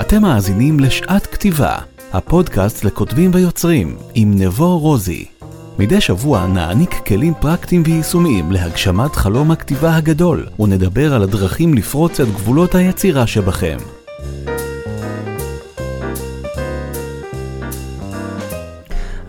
אתם 0.00 0.22
מאזינים 0.22 0.80
לשעת 0.80 1.26
כתיבה, 1.26 1.76
הפודקאסט 2.12 2.84
לכותבים 2.84 3.30
ויוצרים, 3.34 3.96
עם 4.14 4.34
נבו 4.38 4.78
רוזי. 4.78 5.24
מדי 5.78 6.00
שבוע 6.00 6.46
נעניק 6.46 6.94
כלים 7.06 7.34
פרקטיים 7.40 7.82
ויישומיים 7.86 8.52
להגשמת 8.52 9.16
חלום 9.16 9.50
הכתיבה 9.50 9.96
הגדול, 9.96 10.46
ונדבר 10.60 11.14
על 11.14 11.22
הדרכים 11.22 11.74
לפרוץ 11.74 12.20
את 12.20 12.28
גבולות 12.28 12.74
היצירה 12.74 13.26
שבכם. 13.26 13.76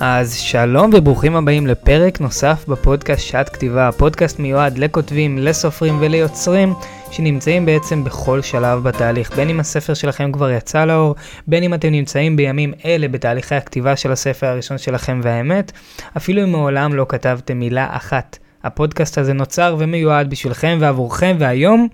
אז 0.08 0.34
שלום 0.34 0.92
וברוכים 0.94 1.36
הבאים 1.36 1.68
לפרק 1.68 2.22
נוסף 2.22 2.66
בפודקאסט 2.68 3.22
שעת 3.22 3.50
כתיבה. 3.50 3.88
הפודקאסט 3.88 4.40
מיועד 4.40 4.78
לכותבים, 4.78 5.38
לסופרים 5.38 5.98
וליוצרים 6.02 6.74
שנמצאים 7.12 7.66
בעצם 7.66 8.04
בכל 8.04 8.42
שלב 8.42 8.84
בתהליך. 8.84 9.36
בין 9.36 9.50
אם 9.50 9.60
הספר 9.60 9.94
שלכם 9.94 10.32
כבר 10.32 10.50
יצא 10.50 10.86
לאור, 10.86 11.16
בין 11.48 11.64
אם 11.64 11.74
אתם 11.74 11.90
נמצאים 11.90 12.36
בימים 12.36 12.74
אלה 12.86 13.08
בתהליכי 13.08 13.56
הכתיבה 13.56 13.96
של 13.96 14.12
הספר 14.12 14.48
הראשון 14.48 14.78
שלכם 14.78 15.20
והאמת, 15.24 15.72
אפילו 16.18 16.44
אם 16.44 16.52
מעולם 16.52 16.94
לא 16.94 17.06
כתבתם 17.10 17.60
מילה 17.60 17.88
אחת. 17.92 18.38
הפודקאסט 18.64 19.18
הזה 19.18 19.34
נוצר 19.34 19.76
ומיועד 19.80 20.30
בשבילכם 20.30 20.78
ועבורכם, 20.82 21.36
והיום 21.40 21.88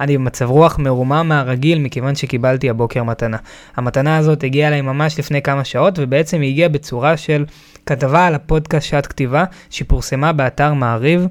אני 0.00 0.18
במצב 0.18 0.50
רוח 0.50 0.78
מרומם 0.78 1.26
מהרגיל 1.28 1.78
מכיוון 1.78 2.14
שקיבלתי 2.14 2.70
הבוקר 2.70 3.02
מתנה. 3.02 3.36
המתנה 3.76 4.16
הזאת 4.16 4.44
הגיעה 4.44 4.68
אליי 4.68 4.80
ממש 4.80 5.18
לפני 5.18 5.42
כמה 5.42 5.64
שעות 5.64 5.98
ובעצם 5.98 6.40
היא 6.40 6.50
הגיעה 6.50 6.68
בצורה 6.68 7.16
של 7.16 7.44
כתבה 7.86 8.26
על 8.26 8.34
הפודקאסט 8.34 8.86
שעת 8.86 9.06
כתיבה 9.06 9.44
שפורסמה 9.70 10.32
באתר 10.32 10.74
מעריב 10.74 11.26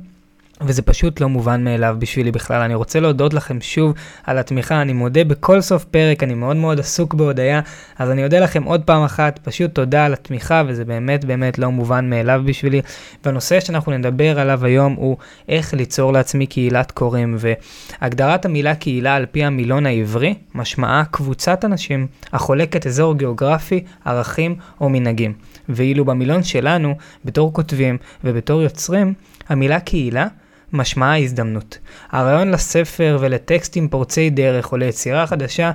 וזה 0.61 0.81
פשוט 0.81 1.21
לא 1.21 1.29
מובן 1.29 1.63
מאליו 1.63 1.95
בשבילי 1.99 2.31
בכלל. 2.31 2.61
אני 2.61 2.75
רוצה 2.75 2.99
להודות 2.99 3.34
לכם 3.34 3.61
שוב 3.61 3.93
על 4.23 4.38
התמיכה, 4.38 4.81
אני 4.81 4.93
מודה 4.93 5.23
בכל 5.23 5.61
סוף 5.61 5.83
פרק, 5.83 6.23
אני 6.23 6.33
מאוד 6.33 6.55
מאוד 6.55 6.80
עסוק 6.80 7.13
בהודיה, 7.13 7.61
אז 8.00 8.11
אני 8.11 8.23
אודה 8.23 8.39
לכם 8.39 8.63
עוד 8.63 8.81
פעם 8.83 9.03
אחת, 9.03 9.39
פשוט 9.44 9.75
תודה 9.75 10.05
על 10.05 10.13
התמיכה, 10.13 10.63
וזה 10.67 10.85
באמת 10.85 11.25
באמת 11.25 11.59
לא 11.59 11.72
מובן 11.72 12.09
מאליו 12.09 12.41
בשבילי. 12.45 12.81
והנושא 13.25 13.59
שאנחנו 13.59 13.91
נדבר 13.91 14.39
עליו 14.39 14.66
היום 14.66 14.94
הוא 14.94 15.17
איך 15.50 15.73
ליצור 15.73 16.13
לעצמי 16.13 16.47
קהילת 16.47 16.91
קוראים, 16.91 17.38
והגדרת 17.39 18.45
המילה 18.45 18.75
קהילה 18.75 19.16
על 19.16 19.25
פי 19.25 19.44
המילון 19.44 19.85
העברי, 19.85 20.33
משמעה 20.55 21.03
קבוצת 21.11 21.66
אנשים 21.66 22.08
החולקת 22.33 22.88
אזור 22.88 23.16
גיאוגרפי, 23.17 23.83
ערכים 24.05 24.55
או 24.81 24.89
מנהגים. 24.89 25.33
ואילו 25.69 26.05
במילון 26.05 26.44
שלנו, 26.44 26.95
בתור 27.25 27.53
כותבים 27.53 27.97
ובתור 28.23 28.61
יוצרים, 28.61 29.13
המילה 29.50 29.80
קהילה 29.80 30.28
משמעה 30.73 31.19
הזדמנות. 31.19 31.77
הרעיון 32.11 32.51
לספר 32.51 33.17
ולטקסטים 33.21 33.89
פורצי 33.89 34.29
דרך 34.29 34.71
או 34.71 34.77
ליצירה 34.77 35.27
חדשה 35.27 35.71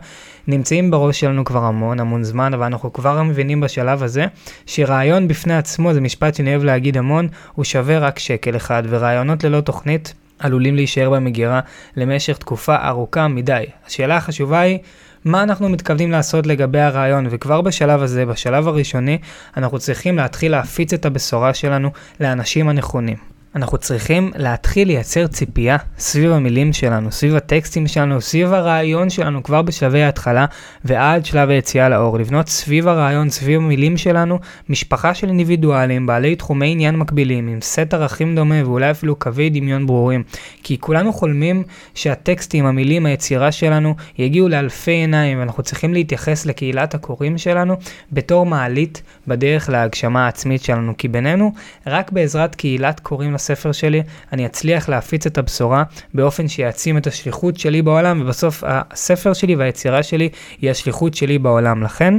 נמצאים 0.46 0.90
בראש 0.90 1.20
שלנו 1.20 1.44
כבר 1.44 1.64
המון 1.64 2.00
המון 2.00 2.24
זמן, 2.24 2.54
אבל 2.54 2.64
אנחנו 2.64 2.92
כבר 2.92 3.22
מבינים 3.22 3.60
בשלב 3.60 4.02
הזה 4.02 4.26
שרעיון 4.66 5.28
בפני 5.28 5.56
עצמו, 5.56 5.94
זה 5.94 6.00
משפט 6.00 6.34
שאני 6.34 6.50
אוהב 6.50 6.64
להגיד 6.64 6.96
המון, 6.96 7.28
הוא 7.52 7.64
שווה 7.64 7.98
רק 7.98 8.18
שקל 8.18 8.56
אחד, 8.56 8.82
ורעיונות 8.88 9.44
ללא 9.44 9.60
תוכנית 9.60 10.14
עלולים 10.38 10.74
להישאר 10.76 11.10
במגירה 11.10 11.60
למשך 11.96 12.36
תקופה 12.38 12.76
ארוכה 12.88 13.28
מדי. 13.28 13.64
השאלה 13.86 14.16
החשובה 14.16 14.60
היא, 14.60 14.78
מה 15.24 15.42
אנחנו 15.42 15.68
מתכוונים 15.68 16.10
לעשות 16.10 16.46
לגבי 16.46 16.80
הרעיון, 16.80 17.26
וכבר 17.30 17.60
בשלב 17.60 18.02
הזה, 18.02 18.26
בשלב 18.26 18.68
הראשוני, 18.68 19.18
אנחנו 19.56 19.78
צריכים 19.78 20.16
להתחיל 20.16 20.52
להפיץ 20.52 20.92
את 20.92 21.06
הבשורה 21.06 21.54
שלנו 21.54 21.90
לאנשים 22.20 22.68
הנכונים. 22.68 23.31
אנחנו 23.56 23.78
צריכים 23.78 24.31
להתחיל 24.36 24.89
לייצר 24.89 25.27
ציפייה 25.27 25.77
סביב 25.98 26.33
המילים 26.33 26.72
שלנו, 26.72 27.12
סביב 27.12 27.36
הטקסטים 27.36 27.86
שלנו, 27.86 28.20
סביב 28.20 28.53
הרעיון 28.53 29.11
שלנו 29.11 29.42
כבר 29.42 29.62
בשלבי 29.62 30.03
ההתחלה 30.03 30.47
ועד 30.84 31.25
שלב 31.25 31.50
היציאה 31.50 31.89
לאור. 31.89 32.19
לבנות 32.19 32.48
סביב 32.48 32.89
הרעיון, 32.89 33.31
סביב 33.31 33.61
המילים 33.61 33.97
שלנו, 33.97 34.39
משפחה 34.69 35.14
של 35.14 35.28
אינדיבידואלים 35.28 36.06
בעלי 36.06 36.37
תחומי 36.37 36.72
עניין 36.72 36.97
מקבילים, 36.97 37.49
עם 37.49 37.60
סט 37.60 37.94
ערכים 37.94 38.34
דומה 38.34 38.54
ואולי 38.65 38.91
אפילו 38.91 39.16
קווי 39.16 39.50
דמיון 39.50 39.87
ברורים. 39.87 40.22
כי 40.62 40.78
כולנו 40.81 41.12
חולמים 41.12 41.62
שהטקסטים, 41.94 42.66
המילים, 42.66 43.06
היצירה 43.06 43.53
שלנו 43.53 43.94
יגיעו 44.19 44.49
לאלפי 44.49 44.91
עיניים 44.91 45.38
ואנחנו 45.38 45.62
צריכים 45.62 45.94
להתייחס 45.94 46.47
לקהילת 46.47 46.94
הקוראים 46.94 47.38
שלנו 47.38 47.76
בתור 48.12 48.47
מעלית 48.47 49.03
בדרך 49.26 49.69
להגשמה 49.69 50.25
העצמית 50.25 50.62
שלנו. 50.62 50.93
כי 50.99 51.09
בינינו, 51.09 51.53
רק 51.87 52.12
בעזרת 52.12 52.55
קהילת 52.55 53.00
קוראים 53.00 53.34
הספר 53.42 53.72
שלי, 53.72 54.03
אני 54.32 54.47
אצליח 54.47 54.88
להפיץ 54.88 55.26
את 55.26 55.38
הבשורה 55.38 55.82
באופן 56.14 56.48
שיעצים 56.48 56.97
את 56.97 57.06
השליחות 57.06 57.56
שלי 57.56 57.82
בעולם, 57.82 58.20
ובסוף 58.20 58.64
הספר 58.66 59.32
שלי 59.32 59.56
והיצירה 59.56 60.03
שלי 60.03 60.28
היא 60.60 60.70
השליחות 60.70 61.14
שלי 61.14 61.38
בעולם. 61.38 61.82
לכן, 61.82 62.14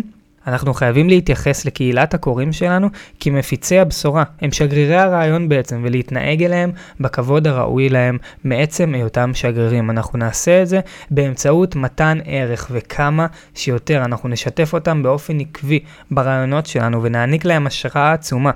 אנחנו 0.48 0.74
חייבים 0.74 1.10
להתייחס 1.10 1.66
לקהילת 1.66 2.14
הקוראים 2.14 2.54
שלנו 2.54 2.88
כמפיצי 3.20 3.80
הבשורה. 3.80 4.24
הם 4.42 4.52
שגרירי 4.52 4.96
הרעיון 4.96 5.50
בעצם, 5.50 5.82
ולהתנהג 5.84 6.44
אליהם 6.44 6.72
בכבוד 7.00 7.48
הראוי 7.48 7.90
להם 7.90 8.18
מעצם 8.44 8.94
היותם 8.94 9.32
שגרירים. 9.34 9.90
אנחנו 9.90 10.20
נעשה 10.20 10.62
את 10.62 10.68
זה 10.68 10.80
באמצעות 11.12 11.76
מתן 11.76 12.18
ערך, 12.26 12.68
וכמה 12.72 13.28
שיותר 13.56 14.06
אנחנו 14.06 14.30
נשתף 14.30 14.74
אותם 14.74 15.04
באופן 15.04 15.40
עקבי 15.40 15.80
ברעיונות 16.12 16.66
שלנו, 16.66 17.04
ונעניק 17.04 17.46
להם 17.46 17.68
השראה 17.68 18.14
עצומה. 18.14 18.52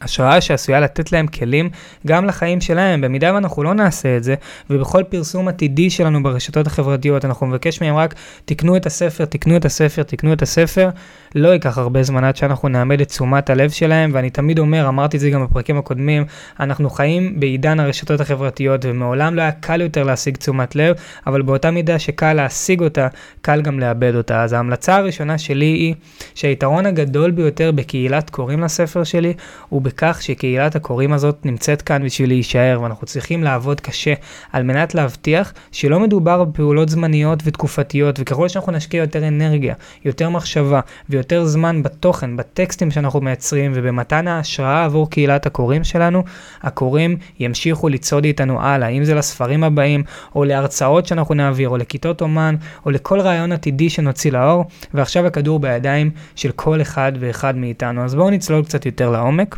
השראה 0.00 0.40
שעשויה 0.40 0.80
לתת 0.80 1.12
להם 1.12 1.26
כלים 1.26 1.70
גם 2.06 2.24
לחיים 2.24 2.60
שלהם, 2.60 3.00
במידה 3.00 3.34
ואנחנו 3.34 3.62
לא 3.62 3.74
נעשה 3.74 4.16
את 4.16 4.24
זה, 4.24 4.34
ובכל 4.70 5.02
פרסום 5.08 5.48
עתידי 5.48 5.90
שלנו 5.90 6.22
ברשתות 6.22 6.66
החברתיות 6.66 7.24
אנחנו 7.24 7.46
נבקש 7.46 7.82
מהם 7.82 7.96
רק 7.96 8.14
תקנו 8.44 8.76
את 8.76 8.86
הספר, 8.86 9.24
תקנו 9.24 9.56
את 9.56 9.64
הספר, 9.64 10.02
תקנו 10.02 10.32
את 10.32 10.42
הספר, 10.42 10.88
לא 11.34 11.48
ייקח 11.48 11.78
הרבה 11.78 12.02
זמן 12.02 12.24
עד 12.24 12.36
שאנחנו 12.36 12.68
נעמד 12.68 13.00
את 13.00 13.08
תשומת 13.08 13.50
הלב 13.50 13.70
שלהם, 13.70 14.10
ואני 14.14 14.30
תמיד 14.30 14.58
אומר, 14.58 14.88
אמרתי 14.88 15.16
את 15.16 15.20
זה 15.20 15.30
גם 15.30 15.44
בפרקים 15.44 15.78
הקודמים, 15.78 16.24
אנחנו 16.60 16.90
חיים 16.90 17.40
בעידן 17.40 17.80
הרשתות 17.80 18.20
החברתיות, 18.20 18.84
ומעולם 18.84 19.34
לא 19.34 19.42
היה 19.42 19.52
קל 19.52 19.80
יותר 19.80 20.04
להשיג 20.04 20.36
תשומת 20.36 20.76
לב, 20.76 20.96
אבל 21.26 21.42
באותה 21.42 21.70
מידה 21.70 21.98
שקל 21.98 22.32
להשיג 22.32 22.80
אותה, 22.80 23.08
קל 23.40 23.62
גם 23.62 23.80
לאבד 23.80 24.14
אותה. 24.14 24.42
אז 24.42 24.52
ההמלצה 24.52 24.96
הראשונה 24.96 25.38
שלי 25.38 25.66
היא 25.66 25.94
שהיתרון 26.34 26.86
הגדול 26.86 27.30
ביותר 27.30 27.72
בקהילת 27.72 28.30
קוראים 28.30 28.60
לספר 28.60 29.04
שלי, 29.04 29.34
הוא 29.68 29.82
בכך 29.88 30.18
שקהילת 30.22 30.76
הקוראים 30.76 31.12
הזאת 31.12 31.46
נמצאת 31.46 31.82
כאן 31.82 32.04
בשביל 32.04 32.28
להישאר, 32.28 32.78
ואנחנו 32.82 33.06
צריכים 33.06 33.42
לעבוד 33.42 33.80
קשה 33.80 34.14
על 34.52 34.62
מנת 34.62 34.94
להבטיח 34.94 35.52
שלא 35.72 36.00
מדובר 36.00 36.44
בפעולות 36.44 36.88
זמניות 36.88 37.40
ותקופתיות, 37.44 38.16
וככל 38.20 38.48
שאנחנו 38.48 38.72
נשקיע 38.72 39.00
יותר 39.00 39.28
אנרגיה, 39.28 39.74
יותר 40.04 40.30
מחשבה 40.30 40.80
ויותר 41.08 41.44
זמן 41.44 41.82
בתוכן, 41.82 42.36
בטקסטים 42.36 42.90
שאנחנו 42.90 43.20
מייצרים 43.20 43.72
ובמתן 43.74 44.28
ההשראה 44.28 44.84
עבור 44.84 45.10
קהילת 45.10 45.46
הקוראים 45.46 45.84
שלנו, 45.84 46.22
הקוראים 46.62 47.16
ימשיכו 47.40 47.88
לצעוד 47.88 48.24
איתנו 48.24 48.60
הלאה, 48.60 48.88
אם 48.88 49.04
זה 49.04 49.14
לספרים 49.14 49.64
הבאים, 49.64 50.02
או 50.34 50.44
להרצאות 50.44 51.06
שאנחנו 51.06 51.34
נעביר, 51.34 51.68
או 51.68 51.76
לכיתות 51.76 52.22
אומן, 52.22 52.54
או 52.86 52.90
לכל 52.90 53.20
רעיון 53.20 53.52
עתידי 53.52 53.90
שנוציא 53.90 54.32
לאור, 54.32 54.64
ועכשיו 54.94 55.26
הכדור 55.26 55.60
בידיים 55.60 56.10
של 56.34 56.50
כל 56.52 56.82
אחד 56.82 57.12
ואחד 57.20 57.56
מאיתנו. 57.56 58.04
אז 58.04 58.14
בואו 58.14 58.30
נצלול 58.30 58.64
קצת 58.64 58.86
יותר 58.86 59.10
לעומק. 59.10 59.56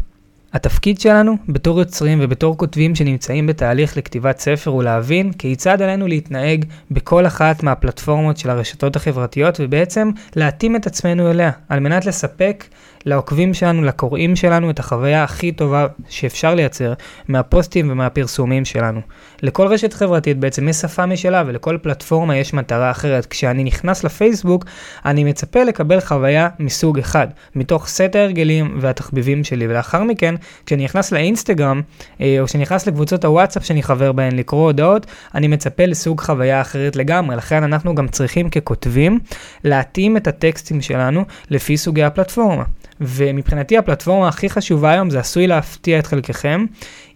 התפקיד 0.53 1.00
שלנו 1.00 1.37
בתור 1.49 1.78
יוצרים 1.78 2.19
ובתור 2.22 2.56
כותבים 2.56 2.94
שנמצאים 2.94 3.47
בתהליך 3.47 3.97
לכתיבת 3.97 4.38
ספר 4.38 4.71
הוא 4.71 4.83
להבין 4.83 5.33
כיצד 5.33 5.83
עלינו 5.83 6.06
להתנהג 6.06 6.65
בכל 6.91 7.27
אחת 7.27 7.62
מהפלטפורמות 7.62 8.37
של 8.37 8.50
הרשתות 8.50 8.97
החברתיות 8.97 9.60
ובעצם 9.60 10.10
להתאים 10.37 10.77
את 10.77 10.87
עצמנו 10.87 11.31
אליה 11.31 11.50
על 11.69 11.81
מנת 11.81 12.06
לספק 12.06 12.65
לעוקבים 13.06 13.55
שלנו, 13.55 13.83
לקוראים 13.83 14.37
שלנו, 14.37 14.71
את 14.71 14.78
החוויה 14.78 15.25
הכי 15.25 15.53
טובה 15.53 15.87
שאפשר 16.09 16.55
לייצר 16.55 16.93
מהפוסטים 17.28 17.91
ומהפרסומים 17.91 18.65
שלנו. 18.65 19.00
לכל 19.43 19.66
רשת 19.66 19.93
חברתית 19.93 20.38
בעצם 20.38 20.69
יש 20.69 20.77
שפה 20.77 21.06
משלה 21.06 21.43
ולכל 21.47 21.78
פלטפורמה 21.83 22.37
יש 22.37 22.55
מטרה 22.55 22.91
אחרת. 22.91 23.27
כשאני 23.27 23.65
נכנס 23.65 24.04
לפייסבוק, 24.04 24.65
אני 25.04 25.25
מצפה 25.25 25.63
לקבל 25.63 26.01
חוויה 26.01 26.48
מסוג 26.59 26.98
אחד, 26.98 27.28
מתוך 27.54 27.86
סט 27.86 28.15
ההרגלים 28.15 28.78
והתחביבים 28.80 29.45
שלי, 29.45 29.66
ולאחר 29.66 30.03
מכן, 30.03 30.34
כשאני 30.66 30.84
נכנס 30.84 31.13
לאינסטגרם, 31.13 31.83
אה, 32.21 32.36
או 32.41 32.47
כשאני 32.47 32.63
נכנס 32.63 32.86
לקבוצות 32.86 33.25
הוואטסאפ 33.25 33.65
שאני 33.65 33.83
חבר 33.83 34.13
בהן 34.13 34.36
לקרוא 34.36 34.63
הודעות, 34.63 35.07
אני 35.34 35.48
מצפה 35.48 35.86
לסוג 35.86 36.21
חוויה 36.21 36.60
אחרת 36.60 36.97
לגמרי. 36.97 37.36
לכן 37.36 37.63
אנחנו 37.63 37.95
גם 37.95 38.09
צריכים 38.09 38.51
ככותבים 38.51 39.19
להתאים 39.65 40.16
את 40.16 40.27
הטקסטים 40.27 40.80
שלנו 40.80 41.25
לפי 41.51 41.77
סוגי 41.77 42.03
הפלטפורמה. 42.03 42.65
ומבחינתי 43.01 43.79
הפלטפורמה 43.79 44.29
הכי 44.29 44.51
חשובה 44.51 44.91
היום, 44.91 45.11
זה 45.11 45.21
עשוי 45.21 45.47
להפתיע 45.47 45.99
את 45.99 46.07
חלקכם, 46.07 46.67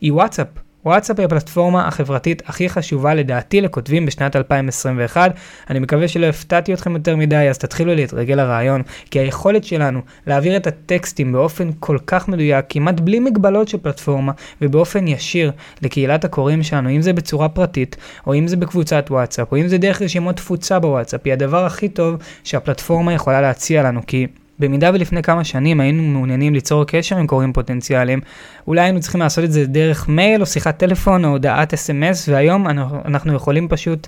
היא 0.01 0.13
וואטסאפ. 0.13 0.47
וואטסאפ 0.85 1.19
היא 1.19 1.25
הפלטפורמה 1.25 1.89
החברתית 1.89 2.43
הכי 2.47 2.69
חשובה 2.69 3.15
לדעתי 3.15 3.61
לכותבים 3.61 4.07
בשנת 4.07 4.37
2021. 4.37 5.35
אני 5.71 5.79
מקווה 5.79 6.09
שלא 6.09 6.27
הפתעתי 6.27 6.75
אתכם 6.75 6.95
יותר 6.95 7.17
מדי, 7.17 7.49
אז 7.51 7.59
תתחילו 7.59 7.95
להתרגל 7.95 8.35
לרעיון, 8.35 8.83
כי 9.11 9.19
היכולת 9.19 9.65
שלנו 9.65 10.01
להעביר 10.27 10.57
את 10.57 10.67
הטקסטים 10.67 11.33
באופן 11.33 11.71
כל 11.81 11.99
כך 12.07 12.29
מדויק, 12.29 12.65
כמעט 12.69 13.01
בלי 13.01 13.21
מגבלות 13.21 13.69
של 13.69 13.79
פלטפורמה, 13.79 14.33
ובאופן 14.63 15.09
ישיר 15.09 15.53
לקהילת 15.83 16.25
הקוראים 16.25 16.63
שלנו, 16.63 16.91
אם 16.91 17.03
זה 17.03 17.13
בצורה 17.13 17.49
פרטית, 17.49 17.97
או 18.27 18.35
אם 18.35 18.49
זה 18.49 18.57
בקבוצת 18.57 19.07
וואטסאפ, 19.11 19.53
או 19.53 19.57
אם 19.57 19.69
זה 19.69 19.79
דרך 19.79 20.03
רשימות 20.03 20.37
תפוצה 20.37 20.79
בוואטסאפ, 20.79 21.21
היא 21.25 21.33
הדבר 21.33 21.65
הכי 21.65 21.89
טוב 21.89 22.17
שהפלטפורמה 22.45 23.13
יכולה 23.13 23.41
להציע 23.41 23.83
לנו, 23.83 24.01
כי 24.07 24.27
במידה 24.59 24.91
ולפני 24.95 25.23
כמה 25.23 25.45
שנים 25.45 25.81
היינו 25.81 26.03
מעוניינים 26.03 26.55
ליצור 26.55 26.85
קשר 26.85 27.17
עם 27.17 27.27
קוראים 27.27 27.53
פוטנציאליים, 27.53 28.21
אולי 28.67 28.81
היינו 28.81 29.01
צריכים 29.01 29.21
לעשות 29.21 29.45
את 29.45 29.53
זה 29.53 29.67
דרך 29.67 30.09
מייל 30.09 30.41
או 30.41 30.47
שיחת 30.47 30.79
טלפון 30.79 31.25
או 31.25 31.31
הודעת 31.31 31.75
אס.אם.אס, 31.75 32.29
והיום 32.29 32.67
אנחנו 33.05 33.35
יכולים 33.35 33.69
פשוט 33.69 34.07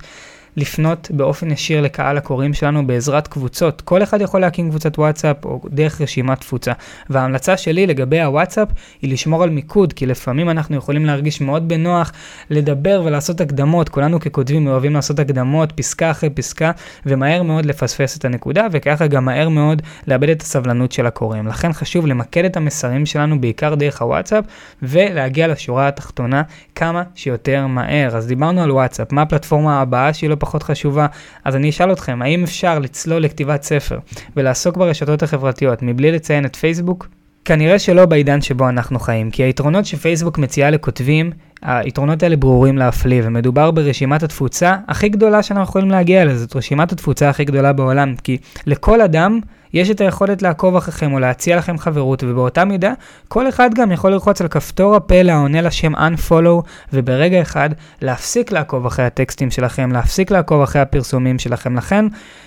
לפנות 0.57 1.11
באופן 1.11 1.51
ישיר 1.51 1.81
לקהל 1.81 2.17
הקוראים 2.17 2.55
שלנו 2.55 2.87
בעזרת 2.87 3.29
קבוצות. 3.29 3.81
כל 3.81 4.03
אחד 4.03 4.21
יכול 4.21 4.41
להקים 4.41 4.71
קבוצת 4.71 4.99
וואטסאפ 4.99 5.45
או 5.45 5.61
דרך 5.71 6.01
רשימת 6.01 6.41
תפוצה. 6.41 6.73
וההמלצה 7.11 7.57
שלי 7.57 7.87
לגבי 7.87 8.21
הוואטסאפ 8.21 8.69
היא 9.03 9.13
לשמור 9.13 9.43
על 9.43 9.51
מיקוד, 9.51 9.93
כי 9.93 10.07
לפעמים 10.07 10.51
אנחנו 10.51 10.77
יכולים 10.77 11.07
להרגיש 11.07 11.41
מאוד 11.41 11.69
בנוח 11.69 12.13
לדבר 12.51 13.03
ולעשות 13.05 13.41
הקדמות. 13.41 13.89
כולנו 13.89 14.21
ככותבים 14.21 14.67
אוהבים 14.67 14.95
לעשות 14.95 15.19
הקדמות, 15.19 15.73
פסקה 15.73 16.11
אחרי 16.11 16.31
פסקה, 16.31 16.71
ומהר 17.07 17.43
מאוד 17.43 17.67
לפספס 17.67 18.17
את 18.17 18.25
הנקודה, 18.25 18.67
וככה 18.73 19.07
גם 19.07 19.25
מהר 19.25 19.49
מאוד 19.49 19.83
לאבד 20.07 20.29
את 20.29 20.43
הסבלנות 20.43 20.93
של 20.93 21.07
הקוראים. 21.07 21.47
לכן 21.47 21.73
חשוב 21.73 22.07
למקד 22.07 22.45
את 22.45 22.57
המסרים 22.57 23.07
שלנו 23.07 23.41
בעיקר 23.41 23.75
דרך 23.75 24.03
הוואטסאפ, 24.03 24.45
ולהגיע 24.83 25.49
לשורה 25.49 25.89
התחתונה 25.89 26.43
כמה 26.75 27.03
שיותר 27.15 27.67
מהר. 27.67 28.17
אז 28.17 28.27
דיברנו 28.27 28.63
על 28.63 28.71
וואטסאפ, 28.71 29.13
מה 29.13 29.23
הפלטפורמה 29.23 29.81
הבאה 29.81 30.13
שהיא 30.15 30.31
לא 30.31 30.37
פחות 30.47 30.63
חשובה, 30.63 31.07
אז 31.45 31.57
אני 31.57 31.71
אשאל 31.71 31.93
אתכם, 31.93 32.23
האם 32.23 32.43
אפשר 32.43 32.79
לצלול 32.79 33.23
לכתיבת 33.23 33.63
ספר 33.63 33.99
ולעסוק 34.37 34.77
ברשתות 34.77 35.23
החברתיות 35.23 35.83
מבלי 35.83 36.13
לציין 36.13 36.45
את 36.45 36.57
פייסבוק? 36.57 37.09
כנראה 37.45 37.79
שלא 37.79 38.07
בעידן 38.07 38.41
שבו 38.41 38.69
אנחנו 38.69 38.99
חיים, 39.01 39.31
כי 39.31 39.43
היתרונות 39.43 39.87
שפייסבוק 39.87 40.39
מציעה 40.39 40.71
לכותבים, 40.71 41.31
היתרונות 41.63 42.23
האלה 42.23 42.37
ברורים 42.37 42.79
להפליא, 42.79 43.23
ומדובר 43.25 43.71
ברשימת 43.71 44.23
התפוצה 44.23 44.77
הכי 44.89 45.09
גדולה 45.09 45.43
שאנחנו 45.43 45.65
יכולים 45.65 45.91
להגיע 45.91 46.23
אליה, 46.23 46.37
זאת 46.37 46.57
רשימת 46.57 46.93
התפוצה 46.93 47.29
הכי 47.29 47.45
גדולה 47.45 47.73
בעולם, 47.73 48.15
כי 48.25 48.39
לכל 48.67 49.01
אדם 49.01 49.41
יש 49.77 49.91
את 49.91 50.01
היכולת 50.01 50.43
לעקוב 50.43 50.77
אחריכם 50.77 51.13
או 51.13 51.19
להציע 51.19 51.57
לכם 51.57 51.79
חברות, 51.79 52.25
ובאותה 52.25 52.65
מידה, 52.65 52.93
כל 53.29 53.49
אחד 53.49 53.71
גם 53.75 53.93
יכול 53.93 54.13
ללחוץ 54.13 54.41
על 54.41 54.49
כפתור 54.49 54.97
הפלא 54.97 55.33
העונה 55.33 55.61
לשם 55.61 55.95
unfollow, 55.95 56.63
וברגע 56.93 57.43
אחד 57.43 57.71
להפסיק 58.03 58.53
לעקוב 58.53 58.87
אחרי 58.87 59.05
הטקסטים 59.05 59.51
שלכם, 59.51 59.93
להפסיק 59.93 60.31
לעקוב 60.31 60.63
אחרי 60.63 60.83
הפרסומים 60.83 61.39
שלכם. 61.39 61.77
לכן, 61.77 62.05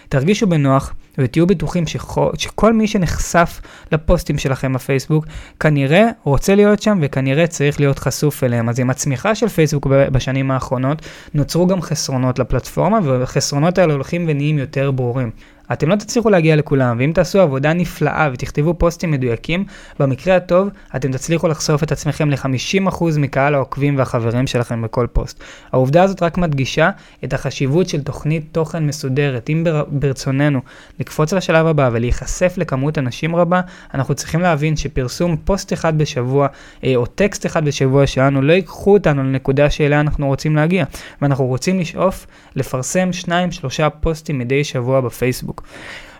תרגישו 0.09 0.47
בנוח 0.47 0.93
ותהיו 1.17 1.47
בטוחים 1.47 1.87
שכל, 1.87 2.29
שכל 2.37 2.73
מי 2.73 2.87
שנחשף 2.87 3.61
לפוסטים 3.91 4.37
שלכם 4.37 4.73
בפייסבוק, 4.73 5.25
כנראה 5.59 6.07
רוצה 6.23 6.55
להיות 6.55 6.81
שם 6.81 6.99
וכנראה 7.01 7.47
צריך 7.47 7.79
להיות 7.79 7.99
חשוף 7.99 8.43
אליהם. 8.43 8.69
אז 8.69 8.79
עם 8.79 8.89
הצמיחה 8.89 9.35
של 9.35 9.47
פייסבוק 9.47 9.87
בשנים 9.87 10.51
האחרונות, 10.51 11.01
נוצרו 11.33 11.67
גם 11.67 11.81
חסרונות 11.81 12.39
לפלטפורמה, 12.39 12.99
והחסרונות 13.03 13.77
האלה 13.77 13.93
הולכים 13.93 14.25
ונהיים 14.27 14.57
יותר 14.57 14.91
ברורים. 14.91 15.31
אתם 15.73 15.89
לא 15.89 15.95
תצליחו 15.95 16.29
להגיע 16.29 16.55
לכולם, 16.55 16.97
ואם 16.99 17.11
תעשו 17.13 17.41
עבודה 17.41 17.73
נפלאה 17.73 18.29
ותכתבו 18.33 18.73
פוסטים 18.73 19.11
מדויקים, 19.11 19.65
במקרה 19.99 20.35
הטוב 20.35 20.69
אתם 20.95 21.11
תצליחו 21.11 21.47
לחשוף 21.47 21.83
את 21.83 21.91
עצמכם 21.91 22.29
ל-50% 22.29 23.03
מקהל 23.17 23.55
העוקבים 23.55 23.97
והחברים 23.97 24.47
שלכם 24.47 24.81
בכל 24.81 25.07
פוסט. 25.13 25.43
העובדה 25.71 26.03
הזאת 26.03 26.23
רק 26.23 26.37
מדגישה 26.37 26.89
את 27.23 27.33
החשיבות 27.33 27.89
של 27.89 28.01
תוכנית 28.01 28.43
תוכן 28.51 28.87
מסודרת. 28.87 29.49
אם 29.49 29.63
ברצוננו 29.87 30.59
לקפוץ 30.99 31.33
לשלב 31.33 31.65
הבא 31.67 31.89
ולהיחשף 31.93 32.53
לכמות 32.57 32.97
אנשים 32.97 33.35
רבה, 33.35 33.61
אנחנו 33.93 34.15
צריכים 34.15 34.41
להבין 34.41 34.75
שפרסום 34.75 35.37
פוסט 35.37 35.73
אחד 35.73 35.97
בשבוע, 35.97 36.47
אה, 36.83 36.95
או 36.95 37.05
טקסט 37.05 37.45
אחד 37.45 37.65
בשבוע 37.65 38.07
שלנו, 38.07 38.41
לא 38.41 38.53
ייקחו 38.53 38.93
אותנו 38.93 39.23
לנקודה 39.23 39.69
שאליה 39.69 39.99
אנחנו 39.99 40.27
רוצים 40.27 40.55
להגיע. 40.55 40.85
ואנחנו 41.21 41.45
רוצים 41.45 41.79
לשאוף 41.79 42.27
לפרסם 42.55 43.09
2-3 43.13 43.89
פוסטים 44.01 44.37
מדי 44.39 44.63
שבוע 44.63 45.01
בפייסבוק. 45.01 45.58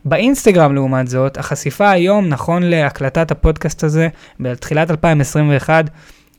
באינסטגרם 0.06 0.76
לעומת 0.76 1.08
זאת, 1.08 1.38
החשיפה 1.38 1.90
היום, 1.90 2.28
נכון 2.28 2.64
להקלטת 2.64 3.32
הפודקאסט 3.32 3.84
הזה, 3.84 4.08
בתחילת 4.40 4.92
2021, 4.92 5.86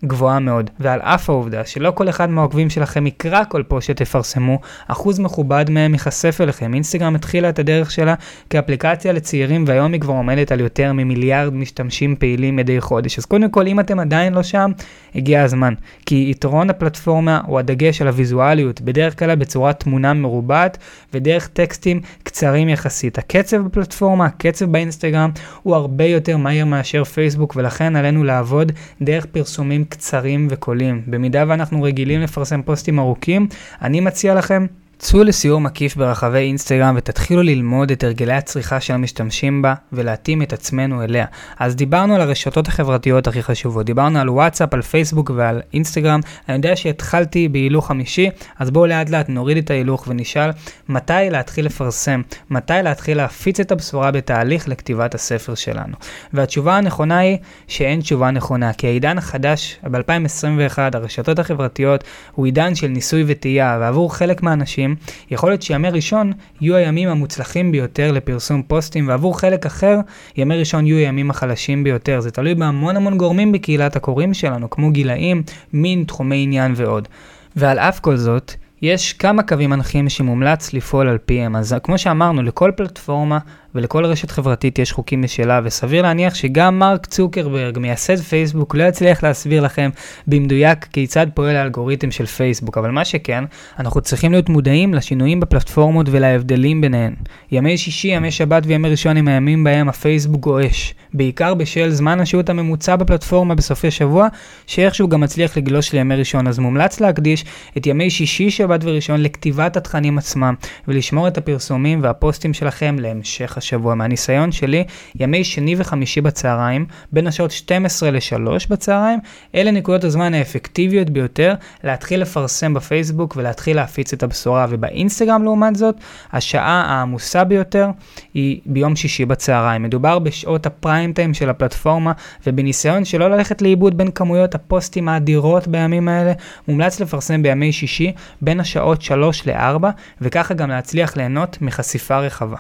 גבוהה 0.05 0.39
מאוד, 0.39 0.71
ועל 0.81 1.01
אף 1.01 1.31
העובדה 1.31 1.65
שלא 1.65 1.91
כל 1.91 2.09
אחד 2.09 2.31
מהעוקבים 2.31 2.71
שלכם 2.71 3.07
יקרא 3.07 3.43
כל 3.49 3.63
פוסט 3.63 3.87
שתפרסמו, 3.87 4.59
אחוז 4.89 5.19
מכובד 5.19 5.71
מהם 5.71 5.93
ייחשף 5.93 6.41
אליכם. 6.41 6.75
אינסטגרם 6.75 7.15
התחילה 7.15 7.49
את 7.49 7.59
הדרך 7.59 7.91
שלה 7.91 8.15
כאפליקציה 8.51 9.13
לצעירים, 9.13 9.65
והיום 9.67 9.93
היא 9.93 10.01
כבר 10.01 10.15
עומדת 10.15 10.53
על 10.53 10.61
יותר 10.61 10.93
ממיליארד 10.93 11.55
משתמשים 11.55 12.17
פעילים 12.17 12.57
מדי 12.57 12.81
חודש. 12.81 13.19
אז 13.19 13.25
קודם 13.25 13.51
כל, 13.51 13.67
אם 13.67 13.81
אתם 13.81 13.99
עדיין 13.99 14.33
לא 14.33 14.43
שם, 14.43 14.71
הגיע 15.15 15.43
הזמן. 15.43 15.75
כי 16.07 16.29
יתרון 16.31 16.71
הפלטפורמה 16.71 17.41
הוא 17.47 17.59
הדגש 17.59 18.03
על 18.03 18.09
הוויזואליות, 18.09 18.81
בדרך 18.81 19.19
כלל 19.19 19.35
בצורת 19.35 19.81
תמונה 19.81 20.15
מרובעת, 20.15 20.79
ודרך 21.15 21.49
טקסטים 21.49 22.01
קצרים 22.23 22.69
יחסית. 22.69 23.19
הקצב 23.19 23.57
בפלטפורמה, 23.57 24.27
הקצב 24.27 24.65
באינסטגרם, 24.65 25.31
הוא 25.63 25.75
הרבה 25.75 26.05
יותר 26.05 26.37
מהיר 26.37 26.65
מאשר 26.65 27.05
פייסבוק, 27.05 27.57
ולכן 27.57 27.97
עלינו 27.97 28.25
לעבוד 28.25 28.73
דרך 29.03 29.27
פרסומים 29.27 29.85
קצרים 29.91 30.47
וקולים. 30.51 31.03
במידה 31.07 31.45
ואנחנו 31.49 31.83
רגילים 31.83 32.21
לפרסם 32.21 32.63
פוסטים 32.63 32.99
ארוכים, 32.99 33.47
אני 33.83 34.01
מציע 34.01 34.35
לכם 34.35 34.67
צאו 35.03 35.25
לסיור 35.25 35.61
מקיף 35.61 35.97
ברחבי 35.97 36.39
אינסטגרם 36.39 36.95
ותתחילו 36.99 37.43
ללמוד 37.43 37.91
את 37.91 38.05
הרגלי 38.05 38.33
הצריכה 38.33 38.81
של 38.81 38.95
המשתמשים 38.95 39.63
בה 39.63 39.75
ולהתאים 39.93 40.43
את 40.43 40.53
עצמנו 40.53 41.03
אליה. 41.03 41.27
אז 41.59 41.77
דיברנו 41.77 42.15
על 42.15 42.21
הרשתות 42.21 42.69
החברתיות 42.69 43.27
הכי 43.27 43.43
חשובות, 43.43 43.87
דיברנו 43.87 44.19
על 44.19 44.31
וואטסאפ, 44.31 44.75
על 44.75 44.83
פייסבוק 44.83 45.31
ועל 45.35 45.61
אינסטגרם. 45.75 46.21
אני 46.49 46.57
יודע 46.57 46.77
שהתחלתי 46.77 47.49
בהילוך 47.49 47.87
חמישי, 47.87 48.29
אז 48.59 48.71
בואו 48.71 48.87
לאט 48.87 49.11
לאט 49.11 49.29
נוריד 49.29 49.57
את 49.57 49.71
ההילוך 49.71 50.05
ונשאל 50.09 50.51
מתי 50.89 51.13
להתחיל 51.31 51.67
לפרסם, 51.67 52.23
מתי 52.51 52.73
להתחיל 52.83 53.17
להפיץ 53.17 53.61
את 53.61 53.73
הבשורה 53.73 54.11
בתהליך 54.11 54.69
לכתיבת 54.69 55.15
הספר 55.15 55.55
שלנו. 55.55 55.95
והתשובה 56.33 56.77
הנכונה 56.77 57.19
היא 57.19 57.39
שאין 57.69 58.01
תשובה 58.01 58.31
נכונה, 58.31 58.73
כי 58.73 58.87
העידן 58.87 59.19
החדש 59.19 59.79
ב-2021, 59.91 60.79
הרשתות 60.93 61.39
החברתיות, 61.39 62.05
הוא 62.33 62.47
עידן 62.47 62.75
של 62.75 62.89
ניסוי 62.89 63.25
וטעייה, 63.27 63.79
ועבור 63.81 64.15
חלק 64.15 64.43
מהאנשים 64.43 64.90
פוסטים, 64.97 65.27
יכול 65.31 65.51
להיות 65.51 65.63
שימי 65.63 65.91
ראשון 65.91 66.33
יהיו 66.61 66.77
הימים 66.77 67.09
המוצלחים 67.09 67.73
ביותר 67.73 68.13
לפרסום 68.13 68.63
פוסטים, 68.63 69.09
ועבור 69.09 69.41
חלק 69.41 69.67
אחר, 69.67 69.99
ימי 70.37 70.57
ראשון 70.57 70.87
יהיו 70.87 70.97
הימים 70.97 71.31
החלשים 71.31 71.85
ביותר. 71.85 72.21
זה 72.21 72.31
תלוי 72.31 72.55
בהמון 72.55 72.97
המון 72.97 73.19
גורמים 73.19 73.53
בקהילת 73.53 73.97
הקוראים 73.97 74.35
שלנו, 74.35 74.71
כמו 74.71 74.91
גילאים, 74.91 75.43
מין, 75.73 76.05
תחומי 76.05 76.43
עניין 76.43 76.73
ועוד. 76.77 77.09
ועל 77.57 77.79
אף 77.79 78.01
כל 78.01 78.17
זאת, 78.17 78.53
יש 78.83 79.13
כמה 79.13 79.43
קווים 79.43 79.71
מנחים 79.71 80.09
שמומלץ 80.09 80.73
לפעול 80.73 81.09
על 81.09 81.19
פיהם. 81.19 81.57
אז 81.57 81.77
כמו 81.83 81.99
שאמרנו, 81.99 82.43
לכל 82.43 82.71
פלטפורמה 82.77 83.39
ולכל 83.75 84.05
רשת 84.05 84.31
חברתית 84.31 84.79
יש 84.79 84.93
חוקים 84.93 85.23
משלה, 85.23 85.61
וסביר 85.65 86.03
להניח 86.03 86.35
שגם 86.35 86.79
מרק 86.79 87.07
צוקרברג, 87.07 87.79
מייסד 87.79 88.17
פייסבוק, 88.21 88.75
לא 88.75 88.83
יצליח 88.83 89.23
להסביר 89.23 89.63
לכם 89.63 89.91
במדויק 90.27 90.85
כיצד 90.85 91.27
פועל 91.35 91.57
האלגוריתם 91.57 92.11
של 92.11 92.27
פייסבוק, 92.27 92.79
אבל 92.79 92.91
מה 92.91 93.05
שכן, 93.05 93.45
אנחנו 93.79 94.01
צריכים 94.01 94.33
להיות 94.33 94.49
מודעים 94.49 94.95
לשינויים 94.95 95.41
בפלטפורמות 95.41 96.07
ולהבדלים 96.11 96.81
ביניהן. 96.81 97.15
ימי 97.53 97.79
שישי, 97.79 98.09
ימי 98.09 98.31
שבת 98.31 98.63
וימי 98.67 98.89
ראשון 98.89 99.17
הם 99.17 99.29
הימים 99.29 99.65
בהם 99.65 99.89
הפייסבוק 99.89 100.41
גועש, 100.41 100.95
בעיקר 101.15 101.55
בשל 101.55 101.91
זמן 101.91 102.21
השהות 102.21 102.49
הממוצע 102.49 102.97
בפלטפורמה 102.97 103.55
בסופי 103.55 103.91
שבוע, 103.91 104.29
שאיכשהו 104.67 105.09
גם 105.09 105.21
מצליח 105.21 105.57
לגלוש 105.57 105.93
לימי 105.93 106.17
ראשון, 106.17 106.47
אז 106.47 106.59
מומלץ 106.59 107.01
להקדיש 107.01 107.45
את 107.77 107.87
ימי 107.87 108.11
שישי, 108.11 108.51
שבת 108.51 108.81
וראשון 108.85 109.23
לכתיבת 109.23 109.77
התכנים 109.77 110.19
עצמם, 110.19 110.55
ולשמור 110.89 111.29
את 111.29 111.39
הפרסומים 111.39 112.03
והפוסטים 112.03 112.55
שלכם 112.55 112.97
להמשך 112.99 113.57
השבוע. 113.61 113.95
מהניסיון 113.95 114.53
שלי, 114.53 114.85
ימי 115.21 115.45
שני 115.45 115.75
וחמישי 115.79 116.21
בצהריים, 116.21 116.87
בין 117.13 117.27
השעות 117.27 117.51
12 117.51 118.11
ל-3 118.11 118.67
בצהריים, 118.71 119.19
אלה 119.55 119.71
נקודות 119.71 120.05
הזמן 120.05 120.35
האפקטיביות 120.35 121.11
ביותר 121.11 121.55
להתחיל 121.85 122.21
לפרסם 122.21 122.75
בפייסבוק 122.75 123.37
ולהתחיל 123.37 123.77
להפיץ 123.77 124.13
את 124.13 124.23
הבשורה. 124.23 124.67
ובאינסטגרם 124.69 125.43
לעומת 125.43 125.77
זאת, 125.77 125.95
השעה 126.33 126.85
העמוסה 126.89 127.45
ביותר 127.45 127.89
היא 128.35 128.61
ביום 128.67 128.97
שישי 128.97 129.25
בצהריים. 129.25 129.83
מדובר 129.83 130.19
בשעות 130.19 130.67
הפריים 130.67 131.13
טיים 131.13 131.35
של 131.35 131.51
הפלטפורמה, 131.51 132.13
ובניסיון 132.47 133.05
שלא 133.05 133.31
ללכת 133.31 133.63
לאיבוד 133.63 133.99
בין 133.99 134.11
כמויות 134.11 134.55
הפוסטים 134.55 135.09
האדירות 135.09 135.69
בימים 135.69 136.09
האלה, 136.09 136.33
מומלץ 136.69 137.01
לפרסם 137.01 137.43
בימי 137.43 137.73
שישי 137.73 138.13
בין 138.41 138.61
השעות 138.61 139.03
3 139.03 139.47
ל-4, 139.47 139.87
וככה 140.21 140.55
גם 140.55 140.71
להצליח 140.71 141.17
ליהנות 141.17 141.59
מחשיפה 141.61 142.19
רחבה. 142.19 142.57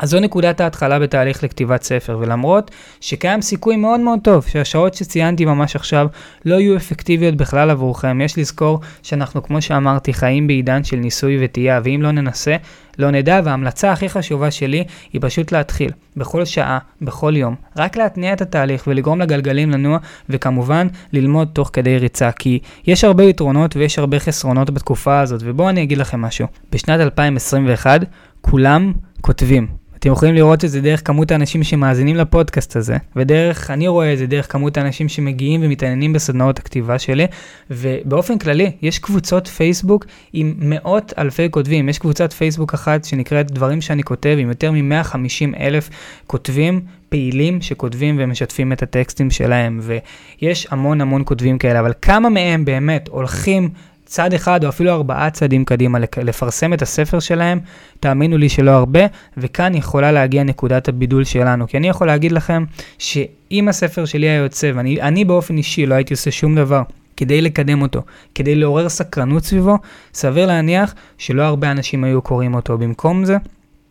אז 0.00 0.10
זו 0.10 0.20
נקודת 0.20 0.60
ההתחלה 0.60 0.98
בתהליך 0.98 1.44
לכתיבת 1.44 1.82
ספר, 1.82 2.18
ולמרות 2.20 2.70
שקיים 3.00 3.42
סיכוי 3.42 3.76
מאוד 3.76 4.00
מאוד 4.00 4.18
טוב 4.22 4.46
שהשעות 4.46 4.94
שציינתי 4.94 5.44
ממש 5.44 5.76
עכשיו 5.76 6.06
לא 6.44 6.54
יהיו 6.54 6.76
אפקטיביות 6.76 7.34
בכלל 7.34 7.70
עבורכם, 7.70 8.20
יש 8.20 8.38
לזכור 8.38 8.80
שאנחנו, 9.02 9.42
כמו 9.42 9.62
שאמרתי, 9.62 10.12
חיים 10.12 10.46
בעידן 10.46 10.84
של 10.84 10.96
ניסוי 10.96 11.44
וטעייה, 11.44 11.80
ואם 11.84 12.00
לא 12.02 12.10
ננסה, 12.10 12.56
לא 12.98 13.10
נדע, 13.10 13.40
וההמלצה 13.44 13.92
הכי 13.92 14.08
חשובה 14.08 14.50
שלי 14.50 14.84
היא 15.12 15.20
פשוט 15.24 15.52
להתחיל, 15.52 15.90
בכל 16.16 16.44
שעה, 16.44 16.78
בכל 17.02 17.36
יום, 17.36 17.54
רק 17.76 17.96
להתניע 17.96 18.32
את 18.32 18.40
התהליך 18.40 18.84
ולגרום 18.86 19.20
לגלגלים 19.20 19.70
לנוע, 19.70 19.98
וכמובן 20.28 20.86
ללמוד 21.12 21.48
תוך 21.52 21.70
כדי 21.72 21.98
ריצה, 21.98 22.32
כי 22.32 22.58
יש 22.86 23.04
הרבה 23.04 23.24
יתרונות 23.24 23.76
ויש 23.76 23.98
הרבה 23.98 24.18
חסרונות 24.18 24.70
בתקופה 24.70 25.20
הזאת, 25.20 25.40
ובואו 25.44 25.68
אני 25.68 25.82
אגיד 25.82 25.98
לכם 25.98 26.20
משהו. 26.20 26.46
בשנת 26.72 27.00
2021 27.00 28.00
כולם 28.40 28.92
כותבים. 29.20 29.79
אתם 30.00 30.12
יכולים 30.12 30.34
לראות 30.34 30.64
את 30.64 30.70
זה 30.70 30.80
דרך 30.80 31.06
כמות 31.06 31.30
האנשים 31.30 31.62
שמאזינים 31.62 32.16
לפודקאסט 32.16 32.76
הזה, 32.76 32.96
ודרך, 33.16 33.70
אני 33.70 33.88
רואה 33.88 34.12
את 34.12 34.18
זה 34.18 34.26
דרך 34.26 34.52
כמות 34.52 34.76
האנשים 34.76 35.08
שמגיעים 35.08 35.60
ומתעניינים 35.64 36.12
בסדנאות 36.12 36.58
הכתיבה 36.58 36.98
שלי, 36.98 37.26
ובאופן 37.70 38.38
כללי, 38.38 38.72
יש 38.82 38.98
קבוצות 38.98 39.48
פייסבוק 39.48 40.06
עם 40.32 40.54
מאות 40.58 41.12
אלפי 41.18 41.50
כותבים. 41.50 41.88
יש 41.88 41.98
קבוצת 41.98 42.32
פייסבוק 42.32 42.74
אחת 42.74 43.04
שנקראת 43.04 43.50
דברים 43.50 43.80
שאני 43.80 44.02
כותב, 44.02 44.36
עם 44.38 44.48
יותר 44.48 44.72
מ-150 44.72 45.56
אלף 45.60 45.90
כותבים 46.26 46.80
פעילים 47.08 47.62
שכותבים 47.62 48.16
ומשתפים 48.18 48.72
את 48.72 48.82
הטקסטים 48.82 49.30
שלהם, 49.30 49.80
ויש 49.82 50.66
המון 50.70 51.00
המון 51.00 51.22
כותבים 51.24 51.58
כאלה, 51.58 51.80
אבל 51.80 51.92
כמה 52.02 52.28
מהם 52.28 52.64
באמת 52.64 53.08
הולכים 53.08 53.70
צעד 54.10 54.34
אחד 54.34 54.64
או 54.64 54.68
אפילו 54.68 54.90
ארבעה 54.90 55.30
צעדים 55.30 55.64
קדימה 55.64 55.98
לפרסם 56.22 56.72
את 56.72 56.82
הספר 56.82 57.20
שלהם, 57.20 57.60
תאמינו 58.00 58.38
לי 58.38 58.48
שלא 58.48 58.70
הרבה, 58.70 59.00
וכאן 59.36 59.74
יכולה 59.74 60.12
להגיע 60.12 60.42
נקודת 60.42 60.88
הבידול 60.88 61.24
שלנו. 61.24 61.68
כי 61.68 61.76
אני 61.76 61.88
יכול 61.88 62.06
להגיד 62.06 62.32
לכם 62.32 62.64
שאם 62.98 63.68
הספר 63.68 64.04
שלי 64.04 64.26
היה 64.28 64.36
יוצא, 64.36 64.70
ואני 64.74 65.24
באופן 65.24 65.56
אישי 65.56 65.86
לא 65.86 65.94
הייתי 65.94 66.14
עושה 66.14 66.30
שום 66.30 66.56
דבר 66.56 66.82
כדי 67.16 67.40
לקדם 67.40 67.82
אותו, 67.82 68.02
כדי 68.34 68.54
לעורר 68.54 68.88
סקרנות 68.88 69.44
סביבו, 69.44 69.76
סביר 70.14 70.46
להניח 70.46 70.94
שלא 71.18 71.42
הרבה 71.42 71.70
אנשים 71.70 72.04
היו 72.04 72.22
קוראים 72.22 72.54
אותו. 72.54 72.78
במקום 72.78 73.24
זה, 73.24 73.36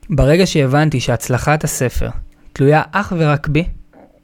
ברגע 0.10 0.46
שהבנתי 0.46 1.00
שהצלחת 1.00 1.64
הספר 1.64 2.10
תלויה 2.54 2.82
אך 2.92 3.14
ורק 3.18 3.48
בי, 3.48 3.64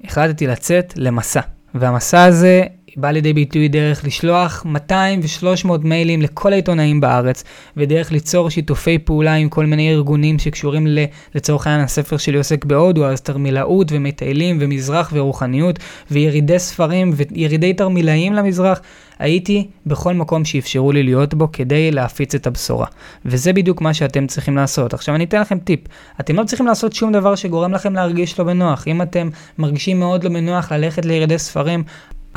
החלטתי 0.04 0.48
לצאת 0.48 0.94
למסע. 0.96 1.42
והמסע 1.76 2.24
הזה 2.24 2.64
בא 2.98 3.12
לידי 3.12 3.34
ביטוי 3.34 3.68
דרך 3.68 4.06
לשלוח 4.06 4.66
200 4.66 5.20
ו-300 5.20 5.70
מיילים 5.84 6.22
לכל 6.22 6.54
העיתונאים 6.54 7.02
בארץ, 7.02 7.44
ודרך 7.78 8.12
ליצור 8.12 8.50
שיתופי 8.50 9.00
פעולה 9.00 9.34
עם 9.34 9.50
כל 9.50 9.66
מיני 9.66 9.94
ארגונים 9.94 10.40
שקשורים 10.40 10.88
ל, 10.88 11.00
לצורך 11.36 11.68
העניין 11.68 11.86
הספר 11.86 12.18
שלי 12.18 12.38
עוסק 12.38 12.66
בהודו, 12.66 13.06
אז 13.06 13.22
תרמילאות 13.22 13.88
ומטיילים 13.92 14.58
ומזרח 14.62 15.10
ורוחניות, 15.14 15.80
וירידי 16.12 16.60
ספרים 16.60 17.14
וירידי 17.16 17.74
תרמילאים 17.74 18.34
למזרח. 18.34 18.82
הייתי 19.20 19.68
בכל 19.86 20.14
מקום 20.14 20.46
שאפשרו 20.46 20.92
לי 20.92 21.04
להיות 21.04 21.34
בו 21.34 21.52
כדי 21.54 21.92
להפיץ 21.92 22.36
את 22.36 22.48
הבשורה. 22.48 22.88
וזה 23.26 23.54
בדיוק 23.54 23.82
מה 23.82 23.94
שאתם 23.94 24.28
צריכים 24.28 24.56
לעשות. 24.56 24.94
עכשיו 24.94 25.16
אני 25.16 25.24
אתן 25.24 25.42
לכם 25.42 25.60
טיפ. 25.60 25.80
אתם 26.20 26.36
לא 26.36 26.44
צריכים 26.44 26.68
לעשות 26.68 26.94
שום 26.94 27.12
דבר 27.12 27.36
שגורם 27.36 27.74
לכם 27.74 27.94
להרגיש 27.94 28.40
לא 28.40 28.46
בנוח. 28.46 28.88
אם 28.88 29.02
אתם 29.02 29.30
מרגישים 29.58 30.00
מאוד 30.00 30.24
לא 30.24 30.30
בנוח 30.30 30.72
ללכת 30.72 31.06
לירידי 31.06 31.40
ספרים, 31.40 31.84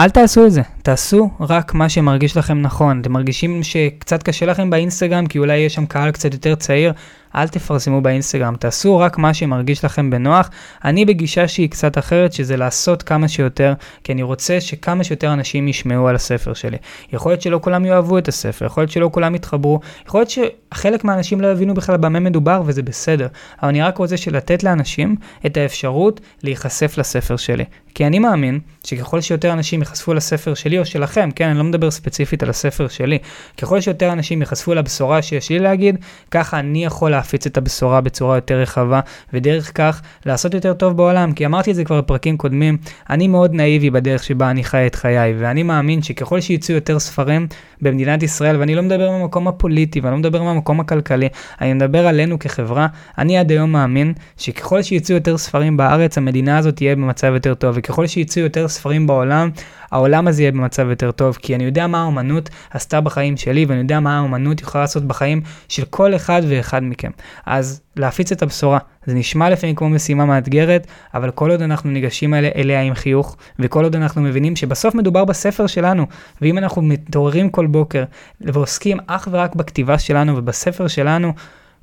אל 0.01 0.11
תעשו 0.11 0.47
את 0.47 0.53
זה, 0.53 0.63
תעשו 0.83 1.31
רק 1.41 1.75
מה 1.75 1.89
שמרגיש 1.89 2.37
לכם 2.37 2.63
נכון. 2.63 3.01
אתם 3.01 3.13
מרגישים 3.13 3.63
שקצת 3.63 4.23
קשה 4.23 4.47
לכם 4.47 4.71
באינסטגרם 4.71 5.27
כי 5.27 5.39
אולי 5.39 5.57
יש 5.57 5.75
שם 5.75 5.87
קהל 5.87 6.11
קצת 6.11 6.33
יותר 6.33 6.55
צעיר, 6.55 6.93
אל 7.35 7.49
תפרסמו 7.49 8.01
באינסטגרם, 8.01 8.57
תעשו 8.57 8.99
רק 8.99 9.19
מה 9.19 9.35
שמרגיש 9.35 9.85
לכם 9.85 10.11
בנוח. 10.11 10.51
אני 10.85 11.05
בגישה 11.05 11.49
שהיא 11.49 11.71
קצת 11.71 11.99
אחרת, 11.99 12.33
שזה 12.33 12.57
לעשות 12.57 13.03
כמה 13.03 13.29
שיותר, 13.29 13.73
כי 14.05 14.13
אני 14.13 14.23
רוצה 14.23 14.61
שכמה 14.61 15.05
שיותר 15.05 15.33
אנשים 15.33 15.69
ישמעו 15.69 16.09
על 16.09 16.15
הספר 16.15 16.55
שלי. 16.55 16.77
יכול 17.13 17.33
להיות 17.33 17.43
שלא 17.43 17.61
כולם 17.63 17.85
יאהבו 17.85 18.19
את 18.19 18.29
הספר, 18.29 18.67
יכול 18.67 18.81
להיות 18.81 18.91
שלא 18.91 19.11
כולם 19.13 19.35
יתחברו, 19.35 19.81
יכול 20.07 20.21
להיות 20.21 20.31
שחלק 20.31 21.05
מהאנשים 21.05 21.41
לא 21.41 21.53
יבינו 21.53 21.75
בכלל 21.75 21.97
במה 21.97 22.21
מדובר 22.21 22.63
וזה 22.67 22.83
בסדר, 22.83 23.27
אבל 23.63 23.69
אני 23.69 23.83
רק 23.83 23.99
רוצה 23.99 24.17
שלתת 24.17 24.63
לאנשים 24.63 25.17
את 25.47 25.57
האפשרות 25.57 26.21
להיחשף 26.43 26.99
לספר 26.99 27.37
שלי. 27.37 27.65
כי 27.99 28.07
אני 28.07 28.19
מאמין 28.19 28.61
שככל 28.85 29.21
שיותר 29.21 29.53
אנשים 29.53 29.81
ייחשפו 29.81 30.15
לספר 30.15 30.55
שלי 30.55 30.79
או 30.79 30.85
שלכם, 30.85 31.31
כן, 31.31 31.49
אני 31.49 31.59
לא 31.59 31.65
מדבר 31.65 31.91
ספציפית 31.91 32.43
על 32.43 32.51
הספר 32.51 32.89
שלי, 32.89 33.19
ככל 33.61 33.81
שיותר 33.81 34.13
אנשים 34.13 34.41
ייחשפו 34.41 34.75
לבשורה 34.75 35.23
שיש 35.23 35.51
לי 35.51 35.59
להגיד, 35.59 35.97
ככה 36.31 36.59
אני 36.59 36.85
יכול 36.85 37.11
להפיץ 37.11 37.47
את 37.47 37.57
הבשורה 37.57 38.01
בצורה 38.01 38.37
יותר 38.37 38.61
רחבה, 38.61 39.01
ודרך 39.33 39.73
כך 39.75 40.03
לעשות 40.27 40.55
יותר 40.55 40.75
טוב 40.75 40.97
בעולם. 40.97 41.33
כי 41.33 41.47
אמרתי 41.47 41.71
את 41.71 41.77
זה 41.77 41.85
כבר 41.85 42.01
בפרקים 42.01 42.37
קודמים, 42.37 42.77
אני 43.11 43.29
מאוד 43.29 43.55
נאיבי 43.55 43.91
בדרך 43.91 44.25
שבה 44.25 44.51
אני 44.51 44.65
חי 44.65 44.87
את 44.87 44.95
חיי, 44.95 45.35
ואני 45.39 45.63
מאמין 45.63 46.03
שככל 46.03 46.41
שיצאו 46.41 46.75
יותר 46.75 46.99
ספרים 46.99 47.47
במדינת 47.83 48.23
ישראל, 48.23 48.57
ואני 48.57 48.75
לא 48.75 48.83
מדבר 48.83 49.11
מהמקום 49.11 49.49
הפוליטי, 49.49 50.01
ואני 50.01 50.13
לא 50.13 50.19
מדבר 50.19 50.43
מהמקום 50.43 50.81
הכלכלי, 50.81 51.29
אני 51.61 51.75
מדבר 51.75 52.07
עלינו 52.07 52.39
כחברה, 52.39 52.87
אני 53.19 53.39
עד 53.39 53.51
היום 53.51 53.73
מאמין 53.73 54.13
שככל 54.37 54.83
שיצאו 54.83 55.15
יותר 55.15 55.39
ספרים 55.39 55.77
בארץ, 55.77 56.19
המדינה 56.19 56.59
הזאת 56.59 56.77
תהיה 56.77 56.97
במצב 56.97 57.33
יותר 57.35 57.55
טוב, 57.55 57.79
וככל 57.89 58.07
שיצאו 58.07 58.43
יותר 58.43 58.69
ספרים 58.69 59.07
בעולם, 59.07 59.51
העולם 59.91 60.29
הזה 60.29 60.43
יהיה 60.43 60.53
במצב 60.53 60.89
יותר 60.91 61.11
טוב, 61.11 61.39
כי 61.43 61.55
אני 61.55 61.65
יודע 61.65 61.87
מה 61.87 62.03
האומנות 62.03 62.51
עשתה 62.71 63.01
בחיים 63.01 63.37
שלי, 63.37 63.65
ואני 63.65 63.81
יודע 63.81 64.01
מה 64.01 64.19
האומנות 64.19 64.61
יכולה 64.61 64.85
לעשות 64.85 65.05
בחיים 65.05 65.43
של 65.69 65.85
כל 65.85 66.15
אחד 66.17 66.43
ואחד 66.49 66.83
מכם. 66.83 67.11
אז 67.47 67.81
להפיץ 67.97 68.33
את 68.33 68.43
הבשורה, 68.43 68.79
זה 69.07 69.15
נשמע 69.15 69.51
לפעמים 69.51 69.75
כמו 69.75 69.89
משימה 69.89 70.25
מאתגרת, 70.25 70.87
אבל 71.15 71.31
כל 71.31 71.51
עוד 71.51 71.63
אנחנו 71.63 71.91
ניגשים 71.91 72.35
אליה, 72.35 72.51
אליה 72.57 72.83
עם 72.83 72.95
חיוך, 72.95 73.37
וכל 73.59 73.85
עוד 73.85 73.97
אנחנו 73.97 74.23
מבינים 74.23 74.57
שבסוף 74.57 74.95
מדובר 74.95 75.25
בספר 75.25 75.67
שלנו, 75.67 76.07
ואם 76.43 76.59
אנחנו 76.59 76.83
מתעוררים 76.83 77.51
כל 77.51 77.67
בוקר 77.67 78.05
ועוסקים 78.41 78.99
אך 79.07 79.29
ורק 79.31 79.55
בכתיבה 79.55 79.99
שלנו 79.99 80.37
ובספר 80.37 80.89
שלנו, 80.89 81.33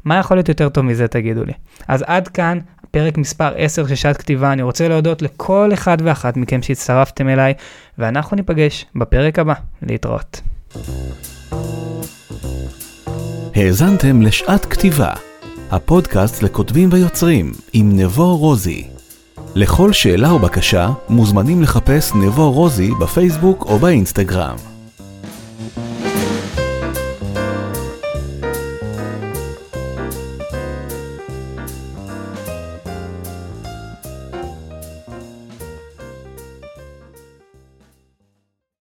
מה 0.06 0.20
יכול 0.20 0.38
להיות 0.38 0.50
יותר 0.50 0.70
טוב 0.70 0.86
מזה 0.86 1.08
תגידו 1.08 1.44
לי. 1.44 1.54
אז 1.88 2.04
עד 2.08 2.28
כאן 2.28 2.60
פרק 2.96 3.18
מספר 3.18 3.54
10 3.58 3.88
של 3.88 3.96
שעת 3.96 4.18
כתיבה, 4.18 4.54
אני 4.54 4.62
רוצה 4.62 4.88
להודות 4.88 5.22
לכל 5.22 5.70
אחד 5.74 5.98
ואחת 6.04 6.38
מכם 6.38 6.62
שהצטרפתם 6.62 7.30
אליי, 7.30 7.54
ואנחנו 7.98 8.36
ניפגש 8.38 8.86
בפרק 8.96 9.40
הבא. 9.40 9.54
להתראות. 9.82 10.42
האזנתם 13.56 14.22
לשעת 14.22 14.66
כתיבה, 14.66 15.10
הפודקאסט 15.72 16.44
לכותבים 16.44 16.90
ויוצרים 16.92 17.52
עם 17.74 18.00
נבו 18.00 18.38
רוזי. 18.38 18.88
לכל 19.56 19.94
שאלה 19.94 20.30
או 20.30 20.40
בקשה 20.40 20.90
מוזמנים 21.10 21.62
לחפש 21.62 22.14
נבו 22.14 22.52
רוזי 22.52 22.92
בפייסבוק 23.02 23.66
או 23.66 23.80
באינסטגרם. 23.80 24.75